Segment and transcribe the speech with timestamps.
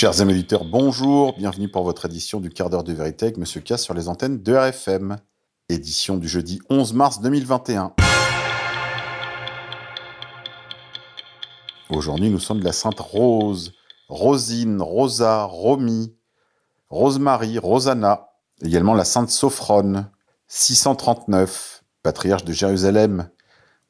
[0.00, 3.76] Chers amis bonjour, bienvenue pour votre édition du quart d'heure de vérité avec Monsieur K
[3.76, 5.16] sur les antennes de RFM.
[5.68, 7.94] Édition du jeudi 11 mars 2021.
[11.90, 13.72] Aujourd'hui, nous sommes de la Sainte Rose,
[14.08, 16.14] Rosine, Rosa, Romy,
[16.90, 18.28] Rosemary, Rosanna,
[18.62, 20.08] également la Sainte Sophrone,
[20.46, 23.30] 639, patriarche de Jérusalem,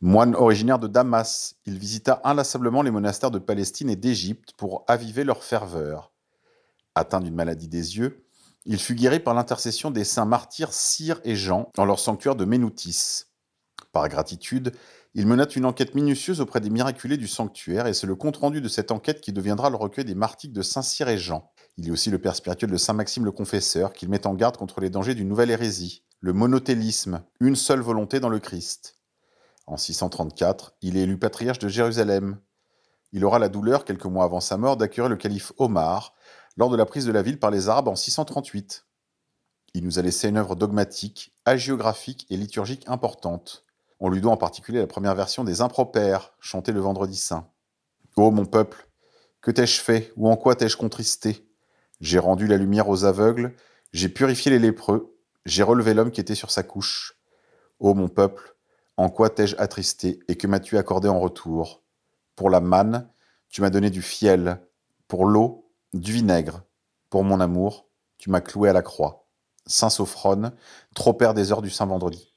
[0.00, 5.24] Moine originaire de Damas, il visita inlassablement les monastères de Palestine et d'Égypte pour aviver
[5.24, 6.12] leur ferveur.
[6.94, 8.24] Atteint d'une maladie des yeux,
[8.64, 12.44] il fut guéri par l'intercession des saints martyrs Cyr et Jean dans leur sanctuaire de
[12.44, 13.24] Ménoutis.
[13.90, 14.72] Par gratitude,
[15.14, 18.68] il mena une enquête minutieuse auprès des miraculés du sanctuaire et c'est le compte-rendu de
[18.68, 21.50] cette enquête qui deviendra le recueil des martiques de Saint Cyr et Jean.
[21.76, 24.58] Il est aussi le père spirituel de Saint Maxime le Confesseur qu'il met en garde
[24.58, 28.97] contre les dangers d'une nouvelle hérésie, le monothélisme, une seule volonté dans le Christ.
[29.68, 32.38] En 634, il est élu patriarche de Jérusalem.
[33.12, 36.14] Il aura la douleur, quelques mois avant sa mort, d'accueillir le calife Omar
[36.56, 38.86] lors de la prise de la ville par les Arabes en 638.
[39.74, 43.66] Il nous a laissé une œuvre dogmatique, hagiographique et liturgique importante.
[44.00, 47.46] On lui doit en particulier la première version des Impropères, chantée le vendredi saint.
[48.16, 48.88] Ô mon peuple,
[49.42, 51.46] que t'ai-je fait ou en quoi t'ai-je contristé?
[52.00, 53.54] J'ai rendu la lumière aux aveugles,
[53.92, 57.18] j'ai purifié les lépreux, j'ai relevé l'homme qui était sur sa couche.
[57.80, 58.57] Ô mon peuple,
[58.98, 61.82] en quoi t'ai-je attristé et que m'as-tu accordé en retour?
[62.34, 63.08] Pour la manne,
[63.48, 64.60] tu m'as donné du fiel.
[65.06, 66.64] Pour l'eau, du vinaigre.
[67.08, 67.86] Pour mon amour,
[68.18, 69.28] tu m'as cloué à la croix.
[69.66, 70.52] Saint Sophrone,
[70.96, 72.32] trop père des heures du Saint Vendredi.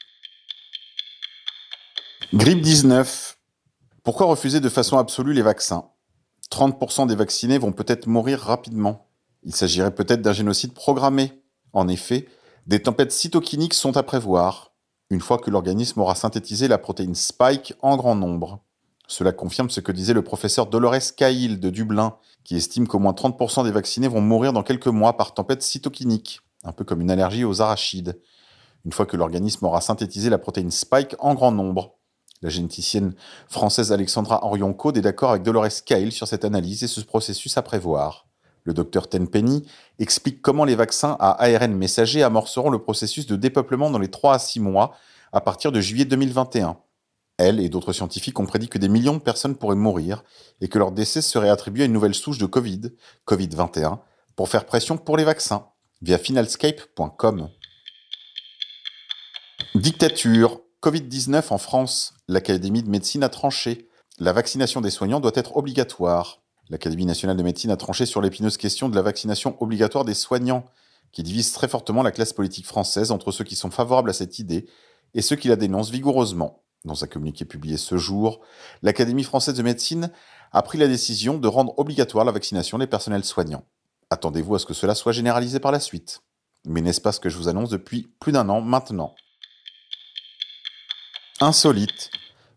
[2.32, 3.40] Grippe 19.
[4.04, 5.90] Pourquoi refuser de façon absolue les vaccins?
[6.52, 9.10] 30% des vaccinés vont peut-être mourir rapidement.
[9.42, 11.42] Il s'agirait peut-être d'un génocide programmé.
[11.74, 12.28] En effet,
[12.68, 14.71] des tempêtes cytokiniques sont à prévoir
[15.12, 18.64] une fois que l'organisme aura synthétisé la protéine Spike en grand nombre.
[19.08, 22.16] Cela confirme ce que disait le professeur Dolores Cahill de Dublin,
[22.46, 26.40] qui estime qu'au moins 30% des vaccinés vont mourir dans quelques mois par tempête cytokinique,
[26.64, 28.22] un peu comme une allergie aux arachides,
[28.86, 31.98] une fois que l'organisme aura synthétisé la protéine Spike en grand nombre.
[32.42, 33.14] La généticienne
[33.50, 37.62] française Alexandra Orionco est d'accord avec Dolores Cahill sur cette analyse et ce processus à
[37.62, 38.28] prévoir.
[38.64, 39.66] Le docteur Tenpenny
[40.00, 44.36] explique comment les vaccins à ARN messager amorceront le processus de dépeuplement dans les 3
[44.36, 44.96] à 6 mois
[45.32, 46.78] à partir de juillet 2021.
[47.38, 50.24] Elle et d'autres scientifiques ont prédit que des millions de personnes pourraient mourir
[50.60, 52.82] et que leur décès serait attribué à une nouvelle souche de Covid,
[53.28, 54.00] Covid-21,
[54.36, 55.66] pour faire pression pour les vaccins,
[56.02, 57.50] via finalscape.com.
[59.76, 60.62] Dictature.
[60.84, 62.14] Covid-19 en France.
[62.28, 63.88] L'Académie de médecine a tranché.
[64.20, 66.42] La vaccination des soignants doit être obligatoire.
[66.70, 70.66] L'Académie nationale de médecine a tranché sur l'épineuse question de la vaccination obligatoire des soignants,
[71.12, 74.40] qui divise très fortement la classe politique française entre ceux qui sont favorables à cette
[74.40, 74.68] idée
[75.14, 76.64] et ceux qui la dénoncent vigoureusement.
[76.86, 78.40] Dans un communiqué publié ce jour,
[78.82, 80.12] l'Académie française de médecine
[80.52, 83.66] a pris la décision de rendre obligatoire la vaccination des personnels soignants.
[84.10, 86.22] Attendez-vous à ce que cela soit généralisé par la suite.
[86.66, 89.16] Mais n'est-ce pas ce que je vous annonce depuis plus d'un an maintenant?
[91.40, 92.12] Insolite.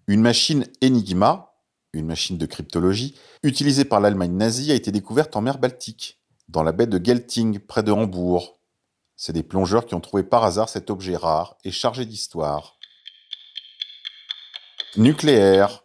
[0.06, 1.53] Une machine Enigma,
[1.94, 6.62] une machine de cryptologie, utilisée par l'Allemagne nazie, a été découverte en mer Baltique, dans
[6.62, 8.59] la baie de Gelting, près de Hambourg.
[9.16, 12.78] C'est des plongeurs qui ont trouvé par hasard cet objet rare et chargé d'histoire.
[14.97, 15.84] Nucléaire.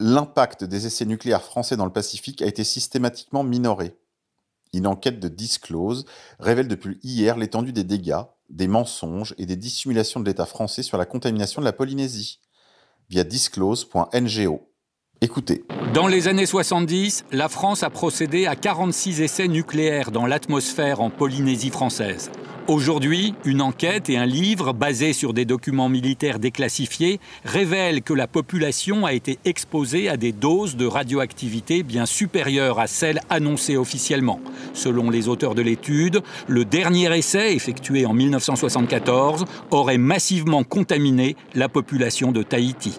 [0.00, 3.96] L'impact des essais nucléaires français dans le Pacifique a été systématiquement minoré.
[4.72, 6.04] Une enquête de Disclose
[6.38, 10.98] révèle depuis hier l'étendue des dégâts, des mensonges et des dissimulations de l'État français sur
[10.98, 12.40] la contamination de la Polynésie
[13.08, 14.68] via disclose.ngo.
[15.94, 21.10] Dans les années 70, la France a procédé à 46 essais nucléaires dans l'atmosphère en
[21.10, 22.30] Polynésie française.
[22.68, 28.26] Aujourd'hui, une enquête et un livre basés sur des documents militaires déclassifiés révèlent que la
[28.26, 34.40] population a été exposée à des doses de radioactivité bien supérieures à celles annoncées officiellement.
[34.74, 41.68] Selon les auteurs de l'étude, le dernier essai, effectué en 1974, aurait massivement contaminé la
[41.68, 42.98] population de Tahiti.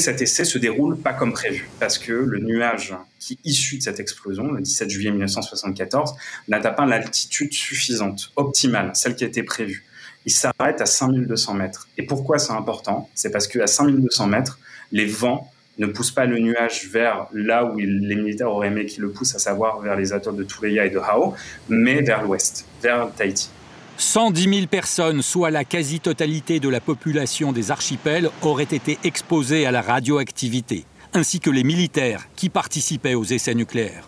[0.00, 3.98] Cet essai se déroule pas comme prévu parce que le nuage qui issu de cette
[3.98, 6.14] explosion, le 17 juillet 1974,
[6.46, 9.84] n'atteint pas l'altitude suffisante, optimale, celle qui été prévue.
[10.24, 11.88] Il s'arrête à 5200 mètres.
[11.96, 13.10] Et pourquoi c'est important?
[13.14, 14.58] C'est parce qu'à 5200 mètres,
[14.92, 19.02] les vents ne poussent pas le nuage vers là où les militaires auraient aimé qu'il
[19.02, 21.34] le pousse, à savoir vers les atolls de Tuleya et de Hao,
[21.68, 23.50] mais vers l'ouest, vers Tahiti.
[23.98, 29.70] 110 000 personnes, soit la quasi-totalité de la population des archipels, auraient été exposées à
[29.70, 34.07] la radioactivité, ainsi que les militaires qui participaient aux essais nucléaires.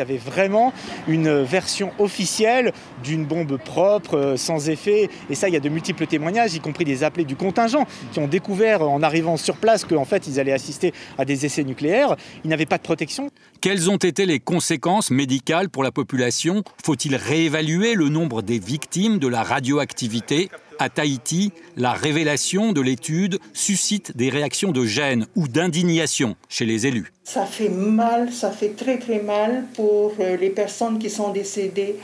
[0.00, 0.72] Il y avait vraiment
[1.08, 2.72] une version officielle
[3.04, 5.10] d'une bombe propre, euh, sans effet.
[5.28, 8.18] Et ça, il y a de multiples témoignages, y compris des appelés du contingent, qui
[8.18, 12.16] ont découvert en arrivant sur place qu'en fait, ils allaient assister à des essais nucléaires.
[12.44, 13.28] Ils n'avaient pas de protection.
[13.60, 16.62] Quelles ont été les conséquences médicales pour la population?
[16.82, 20.48] Faut-il réévaluer le nombre des victimes de la radioactivité?
[20.80, 26.86] À Tahiti, la révélation de l'étude suscite des réactions de gêne ou d'indignation chez les
[26.86, 27.12] élus.
[27.22, 31.96] Ça fait mal, ça fait très très mal pour euh, les personnes qui sont décédées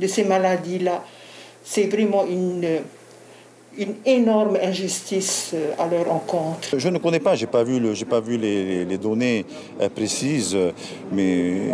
[0.00, 1.04] de ces maladies-là.
[1.62, 2.80] C'est vraiment une
[3.78, 6.78] une énorme injustice euh, à leur encontre.
[6.78, 9.44] Je ne connais pas, je n'ai pas vu, le, pas vu les, les, données
[9.80, 10.56] euh, précises,
[11.12, 11.68] mais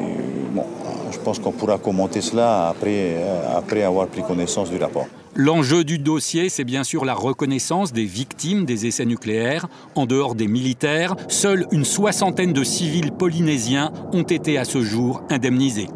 [0.53, 0.65] bon,
[1.11, 5.07] je pense qu'on pourra commenter cela après, euh, après avoir pris connaissance du rapport.
[5.35, 9.69] L'enjeu du dossier, c'est bien sûr la reconnaissance des victimes des essais nucléaires.
[9.95, 15.23] En dehors des militaires, seule une soixantaine de civils polynésiens ont été à ce jour
[15.31, 15.89] indemnisés.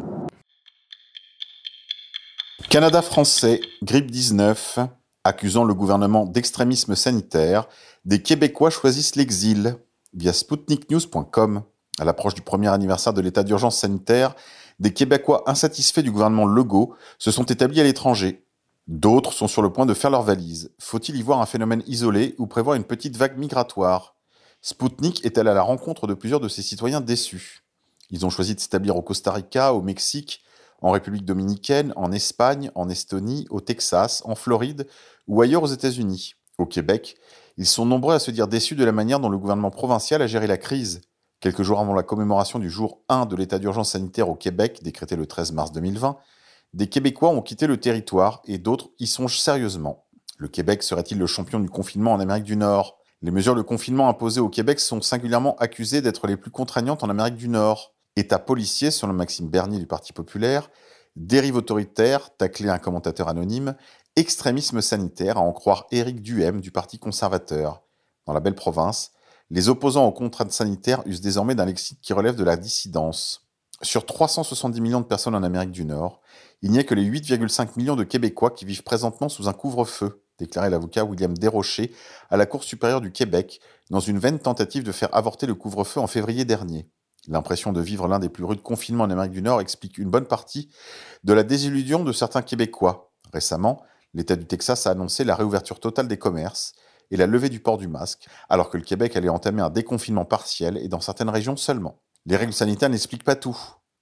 [2.69, 4.79] Canada français, grippe 19,
[5.25, 7.67] accusant le gouvernement d'extrémisme sanitaire,
[8.05, 9.75] des Québécois choisissent l'exil
[10.13, 11.63] via sputniknews.com.
[11.99, 14.35] À l'approche du premier anniversaire de l'état d'urgence sanitaire,
[14.79, 18.45] des Québécois insatisfaits du gouvernement Legault se sont établis à l'étranger.
[18.87, 20.71] D'autres sont sur le point de faire leurs valises.
[20.79, 24.15] Faut-il y voir un phénomène isolé ou prévoir une petite vague migratoire?
[24.61, 27.63] Spoutnik est-elle à la rencontre de plusieurs de ses citoyens déçus
[28.11, 30.44] Ils ont choisi de s'établir au Costa Rica, au Mexique,
[30.81, 34.87] en République dominicaine, en Espagne, en Estonie, au Texas, en Floride
[35.27, 36.35] ou ailleurs aux États-Unis.
[36.57, 37.17] Au Québec,
[37.57, 40.27] ils sont nombreux à se dire déçus de la manière dont le gouvernement provincial a
[40.27, 41.01] géré la crise.
[41.39, 45.15] Quelques jours avant la commémoration du jour 1 de l'état d'urgence sanitaire au Québec, décrété
[45.15, 46.17] le 13 mars 2020,
[46.73, 50.05] des Québécois ont quitté le territoire et d'autres y songent sérieusement.
[50.37, 52.97] Le Québec serait-il le champion du confinement en Amérique du Nord?
[53.21, 57.09] Les mesures de confinement imposées au Québec sont singulièrement accusées d'être les plus contraignantes en
[57.09, 57.94] Amérique du Nord.
[58.15, 60.69] État policier, selon Maxime Bernier du Parti populaire,
[61.15, 63.75] dérive autoritaire, taclé un commentateur anonyme,
[64.15, 67.83] extrémisme sanitaire, à en croire Éric Duhem du Parti conservateur.
[68.25, 69.11] Dans la belle province,
[69.49, 73.45] les opposants aux contraintes sanitaires usent désormais d'un lexique qui relève de la dissidence.
[73.81, 76.21] Sur 370 millions de personnes en Amérique du Nord,
[76.61, 80.23] il n'y a que les 8,5 millions de Québécois qui vivent présentement sous un couvre-feu,
[80.39, 81.91] déclarait l'avocat William Desrochers
[82.29, 83.59] à la Cour supérieure du Québec
[83.89, 86.89] dans une vaine tentative de faire avorter le couvre-feu en février dernier.
[87.27, 90.27] L'impression de vivre l'un des plus rudes confinements en Amérique du Nord explique une bonne
[90.27, 90.69] partie
[91.23, 93.11] de la désillusion de certains Québécois.
[93.33, 93.81] Récemment,
[94.13, 96.73] l'État du Texas a annoncé la réouverture totale des commerces
[97.11, 100.25] et la levée du port du masque, alors que le Québec allait entamer un déconfinement
[100.25, 101.99] partiel et dans certaines régions seulement.
[102.25, 103.57] Les règles sanitaires n'expliquent pas tout.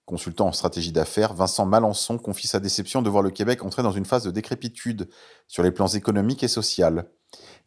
[0.06, 3.92] Consultant en stratégie d'affaires, Vincent Malençon confie sa déception de voir le Québec entrer dans
[3.92, 5.10] une phase de décrépitude
[5.48, 7.02] sur les plans économiques et sociaux.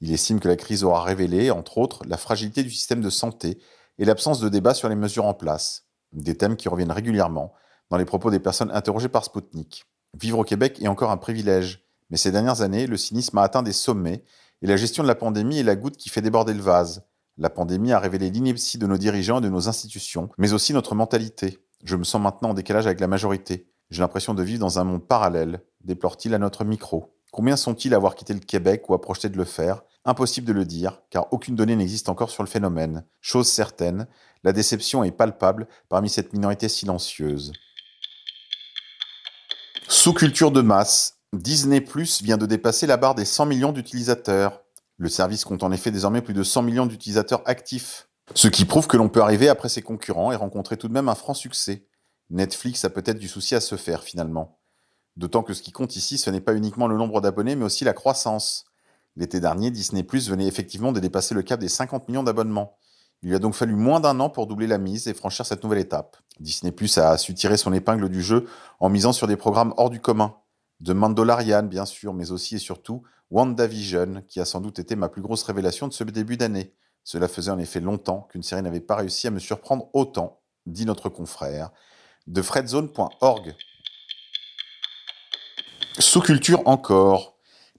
[0.00, 3.58] Il estime que la crise aura révélé, entre autres, la fragilité du système de santé
[3.98, 7.52] et l'absence de débat sur les mesures en place, des thèmes qui reviennent régulièrement
[7.90, 9.84] dans les propos des personnes interrogées par Spoutnik.
[10.18, 13.62] Vivre au Québec est encore un privilège, mais ces dernières années, le cynisme a atteint
[13.62, 14.24] des sommets
[14.62, 17.04] et la gestion de la pandémie est la goutte qui fait déborder le vase.
[17.36, 20.94] La pandémie a révélé l'ineptie de nos dirigeants et de nos institutions, mais aussi notre
[20.94, 21.58] mentalité.
[21.84, 23.68] Je me sens maintenant en décalage avec la majorité.
[23.90, 27.14] J'ai l'impression de vivre dans un monde parallèle, déplore-t-il à notre micro.
[27.30, 29.82] Combien sont-ils à avoir quitté le Québec ou à projeter de le faire?
[30.08, 33.04] Impossible de le dire, car aucune donnée n'existe encore sur le phénomène.
[33.20, 34.06] Chose certaine,
[34.44, 37.52] la déception est palpable parmi cette minorité silencieuse.
[39.88, 44.62] Sous-culture de masse, Disney Plus vient de dépasser la barre des 100 millions d'utilisateurs.
[44.96, 48.08] Le service compte en effet désormais plus de 100 millions d'utilisateurs actifs.
[48.32, 51.08] Ce qui prouve que l'on peut arriver après ses concurrents et rencontrer tout de même
[51.08, 51.88] un franc succès.
[52.30, 54.60] Netflix a peut-être du souci à se faire finalement.
[55.16, 57.82] D'autant que ce qui compte ici, ce n'est pas uniquement le nombre d'abonnés, mais aussi
[57.82, 58.65] la croissance.
[59.16, 62.76] L'été dernier, Disney Plus venait effectivement de dépasser le cap des 50 millions d'abonnements.
[63.22, 65.64] Il lui a donc fallu moins d'un an pour doubler la mise et franchir cette
[65.64, 66.18] nouvelle étape.
[66.38, 68.46] Disney Plus a su tirer son épingle du jeu
[68.78, 70.36] en misant sur des programmes hors du commun.
[70.80, 75.08] De Mandalorian, bien sûr, mais aussi et surtout WandaVision, qui a sans doute été ma
[75.08, 76.74] plus grosse révélation de ce début d'année.
[77.02, 80.84] Cela faisait en effet longtemps qu'une série n'avait pas réussi à me surprendre autant, dit
[80.84, 81.70] notre confrère,
[82.26, 83.54] de fredzone.org.
[85.98, 87.35] Sous-culture encore.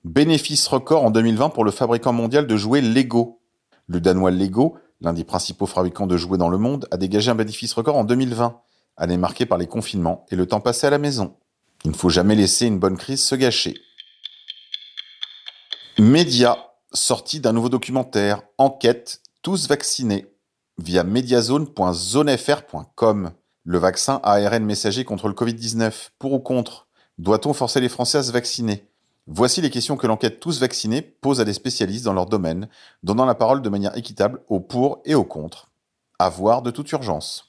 [0.07, 3.41] Bénéfice record en 2020 pour le fabricant mondial de jouets Lego.
[3.87, 7.35] Le danois Lego, l'un des principaux fabricants de jouets dans le monde, a dégagé un
[7.35, 8.61] bénéfice record en 2020,
[8.95, 11.35] année marquée par les confinements et le temps passé à la maison.
[11.83, 13.75] Il ne faut jamais laisser une bonne crise se gâcher.
[15.99, 16.57] Média,
[16.93, 20.27] sortie d'un nouveau documentaire, enquête, tous vaccinés,
[20.77, 23.31] via mediazone.zonefr.com.
[23.65, 26.87] Le vaccin ARN messager contre le Covid-19, pour ou contre?
[27.17, 28.87] Doit-on forcer les Français à se vacciner?
[29.29, 32.69] Voici les questions que l'enquête Tous vaccinés pose à des spécialistes dans leur domaine,
[33.03, 35.69] donnant la parole de manière équitable aux pour et aux contre.
[36.17, 37.43] À voir de toute urgence.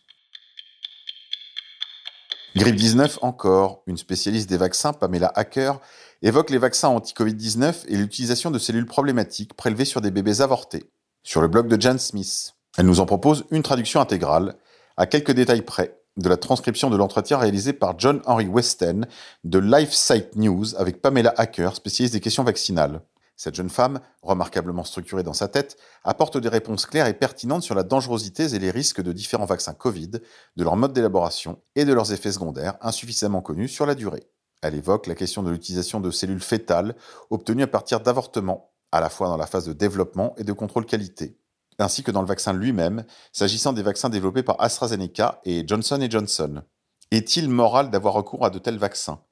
[2.56, 5.80] Grippe 19 encore, une spécialiste des vaccins, Pamela Hacker,
[6.22, 10.90] évoque les vaccins anti-Covid-19 et l'utilisation de cellules problématiques prélevées sur des bébés avortés.
[11.22, 14.56] Sur le blog de Jan Smith, elle nous en propose une traduction intégrale,
[14.96, 19.06] à quelques détails près, de la transcription de l'entretien réalisé par John Henry Westen
[19.44, 23.00] de LifeSite News avec Pamela Hacker, spécialiste des questions vaccinales.
[23.36, 27.76] Cette jeune femme, remarquablement structurée dans sa tête, apporte des réponses claires et pertinentes sur
[27.76, 31.92] la dangerosité et les risques de différents vaccins Covid, de leur mode d'élaboration et de
[31.92, 34.28] leurs effets secondaires insuffisamment connus sur la durée.
[34.60, 36.96] Elle évoque la question de l'utilisation de cellules fétales
[37.30, 40.84] obtenues à partir d'avortements, à la fois dans la phase de développement et de contrôle
[40.84, 41.38] qualité,
[41.78, 46.62] ainsi que dans le vaccin lui-même, s'agissant des vaccins développés par AstraZeneca et Johnson Johnson.
[47.10, 49.22] Est-il moral d'avoir recours à de tels vaccins?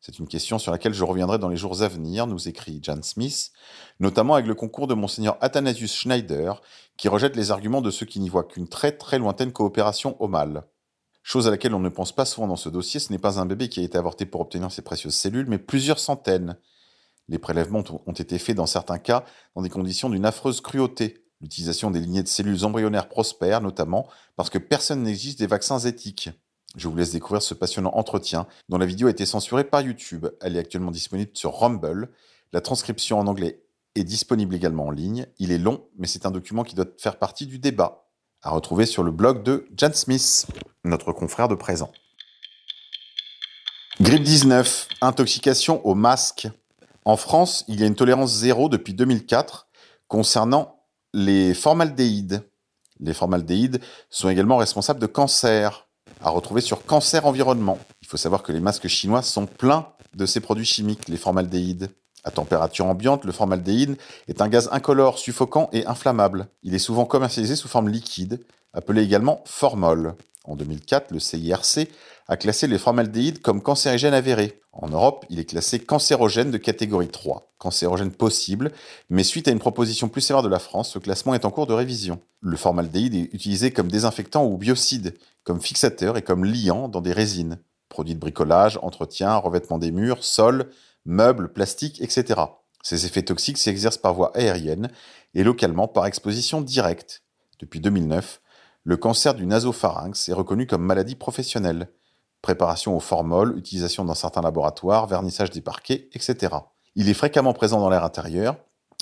[0.00, 3.02] C'est une question sur laquelle je reviendrai dans les jours à venir, nous écrit Jan
[3.02, 3.52] Smith,
[4.00, 6.60] notamment avec le concours de monseigneur Athanasius Schneider,
[6.98, 10.28] qui rejette les arguments de ceux qui n'y voient qu'une très très lointaine coopération au
[10.28, 10.64] mal.
[11.22, 13.46] Chose à laquelle on ne pense pas souvent dans ce dossier, ce n'est pas un
[13.46, 16.58] bébé qui a été avorté pour obtenir ces précieuses cellules, mais plusieurs centaines.
[17.28, 19.24] Les prélèvements ont été faits dans certains cas
[19.56, 21.23] dans des conditions d'une affreuse cruauté.
[21.40, 26.30] L'utilisation des lignées de cellules embryonnaires prospère notamment parce que personne n'existe des vaccins éthiques.
[26.76, 30.26] Je vous laisse découvrir ce passionnant entretien dont la vidéo a été censurée par YouTube.
[30.40, 32.10] Elle est actuellement disponible sur Rumble.
[32.52, 33.62] La transcription en anglais
[33.94, 35.26] est disponible également en ligne.
[35.38, 38.08] Il est long, mais c'est un document qui doit faire partie du débat.
[38.42, 40.46] À retrouver sur le blog de Jan Smith,
[40.84, 41.92] notre confrère de présent.
[44.00, 46.48] Grippe 19, intoxication au masque.
[47.04, 49.68] En France, il y a une tolérance zéro depuis 2004
[50.08, 50.73] concernant
[51.14, 52.42] les formaldéhydes.
[53.00, 53.80] Les formaldéhydes
[54.10, 55.86] sont également responsables de cancer
[56.20, 57.78] à retrouver sur Cancer Environnement.
[58.02, 61.90] Il faut savoir que les masques chinois sont pleins de ces produits chimiques, les formaldéhydes.
[62.24, 63.96] À température ambiante, le formaldéhyde
[64.28, 66.48] est un gaz incolore, suffocant et inflammable.
[66.62, 68.40] Il est souvent commercialisé sous forme liquide,
[68.72, 70.14] appelé également formol.
[70.44, 71.88] En 2004, le CIRC
[72.28, 74.60] a classé les formaldéhydes comme cancérigènes avérés.
[74.72, 78.72] En Europe, il est classé cancérogène de catégorie 3, cancérogène possible,
[79.08, 81.66] mais suite à une proposition plus sévère de la France, ce classement est en cours
[81.66, 82.20] de révision.
[82.40, 87.12] Le formaldéhyde est utilisé comme désinfectant ou biocide, comme fixateur et comme liant dans des
[87.12, 87.58] résines,
[87.88, 90.70] produits de bricolage, entretien, revêtement des murs, sols,
[91.06, 92.40] meubles, plastiques, etc.
[92.82, 94.90] Ces effets toxiques s'exercent par voie aérienne
[95.34, 97.22] et localement par exposition directe.
[97.60, 98.40] Depuis 2009,
[98.84, 101.88] le cancer du nasopharynx est reconnu comme maladie professionnelle
[102.42, 106.54] préparation au formol, utilisation dans certains laboratoires, vernissage des parquets, etc.
[106.94, 108.56] Il est fréquemment présent dans l'air intérieur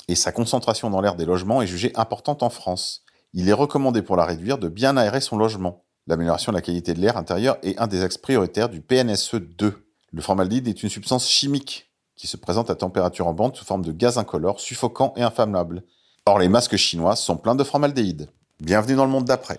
[0.07, 3.03] et sa concentration dans l'air des logements est jugée importante en France.
[3.33, 5.83] Il est recommandé pour la réduire de bien aérer son logement.
[6.07, 9.85] L'amélioration de la qualité de l'air intérieur est un des axes prioritaires du PNSE 2.
[10.13, 13.91] Le formaldéhyde est une substance chimique qui se présente à température ambiante sous forme de
[13.91, 15.83] gaz incolore, suffocant et inflammable.
[16.25, 18.29] Or, les masques chinois sont pleins de formaldéhyde.
[18.59, 19.57] Bienvenue dans le monde d'après.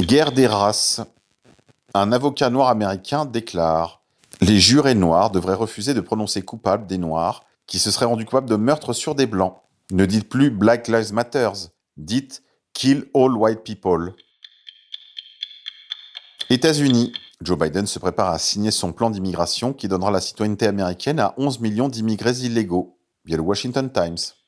[0.00, 1.02] Guerre des races.
[1.92, 4.02] Un avocat noir américain déclare
[4.40, 8.48] Les jurés noirs devraient refuser de prononcer coupable des noirs qui se seraient rendus coupables
[8.48, 9.56] de meurtre sur des blancs.
[9.92, 11.50] Ne dites plus Black Lives Matter,
[11.96, 12.42] dites
[12.72, 14.14] Kill all white people.
[16.50, 17.12] États-Unis.
[17.40, 21.34] Joe Biden se prépare à signer son plan d'immigration qui donnera la citoyenneté américaine à
[21.36, 24.43] 11 millions d'immigrés illégaux, via le Washington Times.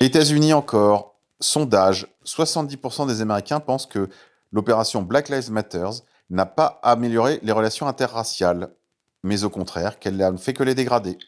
[0.00, 1.14] États-Unis encore.
[1.40, 2.06] Sondage.
[2.24, 4.08] 70% des Américains pensent que
[4.52, 5.88] l'opération Black Lives Matter
[6.30, 8.70] n'a pas amélioré les relations interraciales,
[9.22, 11.18] mais au contraire qu'elle n'a fait que les dégrader.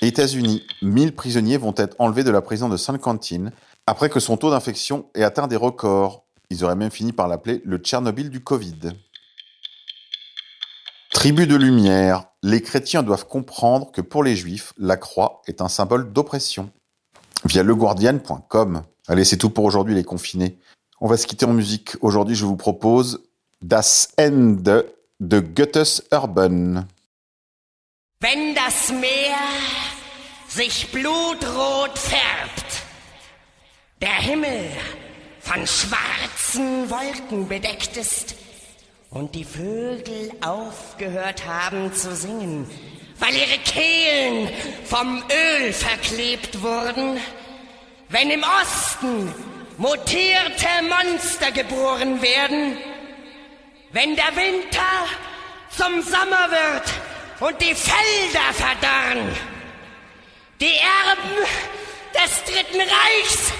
[0.00, 3.50] États-Unis, 1000 prisonniers vont être enlevés de la prison de San Quentin
[3.86, 6.24] après que son taux d'infection ait atteint des records.
[6.50, 8.92] Ils auraient même fini par l'appeler le Tchernobyl du Covid.
[11.10, 15.68] Tribu de lumière, les chrétiens doivent comprendre que pour les juifs, la croix est un
[15.68, 16.70] symbole d'oppression.
[17.46, 18.82] Via leguardian.com.
[19.08, 20.58] Allez, c'est tout pour aujourd'hui les confinés.
[21.00, 21.96] On va se quitter en musique.
[22.02, 23.22] Aujourd'hui, je vous propose
[23.62, 24.84] Das Ende
[25.20, 26.84] de Goethes Urban.
[39.14, 42.68] Und die Vögel aufgehört haben zu singen,
[43.20, 44.50] weil ihre Kehlen
[44.84, 47.20] vom Öl verklebt wurden,
[48.08, 49.32] wenn im Osten
[49.78, 52.76] mutierte Monster geboren werden,
[53.92, 55.06] wenn der Winter
[55.70, 59.32] zum Sommer wird und die Felder verdorren,
[60.60, 61.36] die Erben
[62.14, 63.52] des Dritten Reichs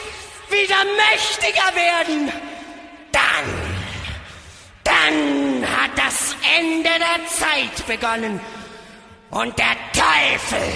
[0.51, 2.33] wieder mächtiger werden,
[3.13, 3.74] dann,
[6.59, 8.41] Ende der Zeit begonnen
[9.31, 10.73] und der Teufel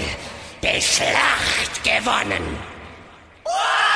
[0.63, 2.59] die Schlacht gewonnen.
[3.45, 3.88] Uah!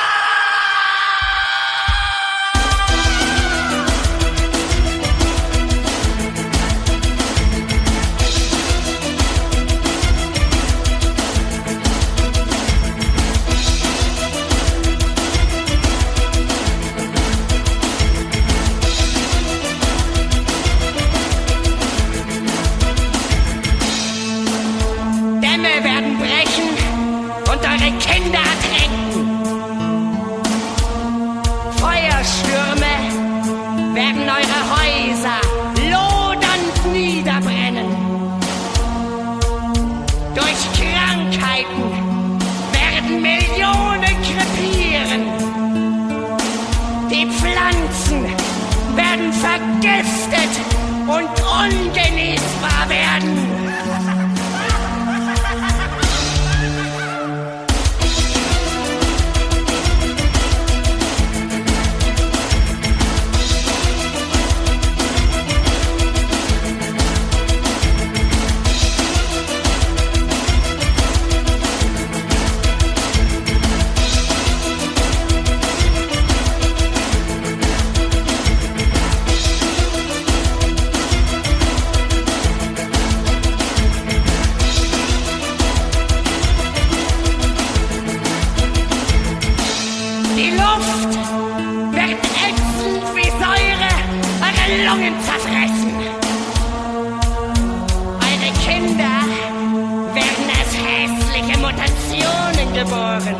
[102.93, 103.35] geboren.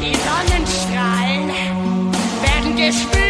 [0.00, 1.48] Die Sonnenstrahlen
[2.42, 3.27] werden gespürt.